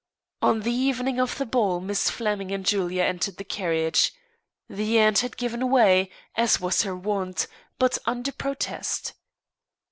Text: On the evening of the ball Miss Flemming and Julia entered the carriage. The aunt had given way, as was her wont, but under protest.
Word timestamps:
On 0.41 0.61
the 0.61 0.71
evening 0.73 1.19
of 1.19 1.37
the 1.37 1.45
ball 1.45 1.79
Miss 1.79 2.09
Flemming 2.09 2.51
and 2.51 2.65
Julia 2.65 3.03
entered 3.03 3.37
the 3.37 3.43
carriage. 3.43 4.11
The 4.67 4.97
aunt 4.97 5.19
had 5.19 5.37
given 5.37 5.69
way, 5.69 6.09
as 6.33 6.59
was 6.59 6.81
her 6.81 6.95
wont, 6.95 7.45
but 7.77 7.99
under 8.07 8.31
protest. 8.31 9.13